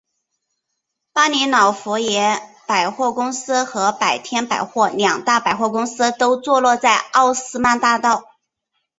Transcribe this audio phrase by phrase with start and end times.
[1.13, 8.31] 巴黎老佛爷百货公司和春天百货两大百货公司都坐落在奥斯曼大道。